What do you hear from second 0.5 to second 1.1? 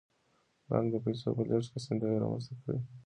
بانک د